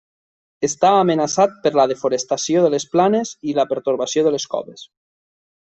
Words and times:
Està 0.67 0.93
amenaçat 1.01 1.53
per 1.67 1.73
la 1.81 1.85
desforestació 1.91 2.65
de 2.65 2.73
les 2.77 2.87
planes 2.95 3.35
i 3.53 3.55
la 3.61 3.69
pertorbació 3.75 4.27
de 4.29 4.33
les 4.39 4.51
coves. 4.57 4.91